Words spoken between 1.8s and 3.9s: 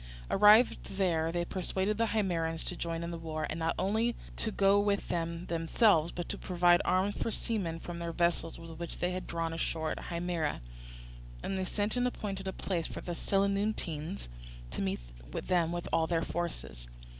the Himeraeans to join in the war, and not